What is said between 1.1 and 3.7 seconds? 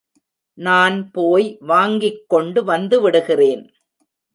போய் வாங்கிக்கொண்டு வந்துவிடுகிறேன்.